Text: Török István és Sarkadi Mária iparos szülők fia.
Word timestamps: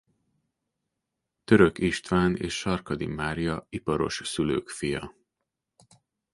Török 1.43 1.77
István 1.79 2.35
és 2.35 2.57
Sarkadi 2.57 3.05
Mária 3.05 3.65
iparos 3.69 4.21
szülők 4.25 4.69
fia. 4.69 5.15